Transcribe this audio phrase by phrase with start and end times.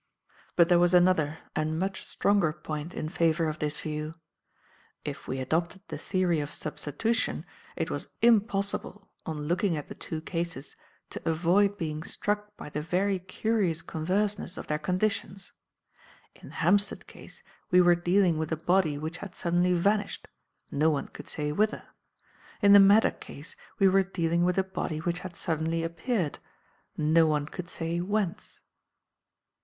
[0.55, 4.15] But there was another and much stronger point in favour of this view.
[5.05, 10.19] If we adopted the theory of substitution, it was impossible, on looking at the two
[10.21, 10.75] cases,
[11.11, 15.53] to avoid being struck by the very curious converseness of their conditions.
[16.33, 20.27] In the Hampstead case we were dealing with a body which had suddenly vanished,
[20.71, 21.83] no one could say whither;
[22.59, 26.39] in the Maddock case we were dealing with a body which had suddenly appeared,
[26.97, 28.61] no one could say whence.